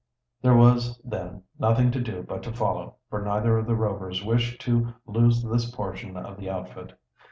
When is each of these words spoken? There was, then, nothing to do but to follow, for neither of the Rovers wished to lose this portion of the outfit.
There 0.41 0.55
was, 0.55 0.99
then, 1.05 1.43
nothing 1.59 1.91
to 1.91 2.01
do 2.01 2.23
but 2.23 2.41
to 2.41 2.51
follow, 2.51 2.95
for 3.11 3.21
neither 3.23 3.59
of 3.59 3.67
the 3.67 3.75
Rovers 3.75 4.25
wished 4.25 4.59
to 4.61 4.95
lose 5.05 5.43
this 5.43 5.69
portion 5.69 6.17
of 6.17 6.37
the 6.37 6.49
outfit. 6.49 6.97